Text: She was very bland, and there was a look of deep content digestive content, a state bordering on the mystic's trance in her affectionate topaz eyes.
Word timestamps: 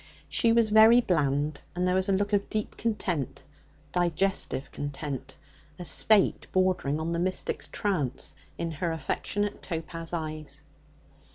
She 0.27 0.51
was 0.51 0.71
very 0.71 0.99
bland, 0.99 1.61
and 1.75 1.87
there 1.87 1.93
was 1.93 2.09
a 2.09 2.11
look 2.11 2.33
of 2.33 2.49
deep 2.49 2.75
content 2.75 3.43
digestive 3.91 4.71
content, 4.71 5.35
a 5.77 5.85
state 5.85 6.47
bordering 6.51 6.99
on 6.99 7.11
the 7.11 7.19
mystic's 7.19 7.67
trance 7.67 8.33
in 8.57 8.71
her 8.71 8.91
affectionate 8.91 9.61
topaz 9.61 10.11
eyes. 10.11 10.63